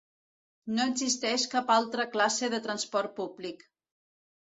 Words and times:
No 0.77 0.87
existeix 0.91 1.45
cap 1.53 1.71
altra 1.75 2.09
classe 2.17 2.53
de 2.57 2.63
transport 2.67 3.17
públic. 3.23 3.67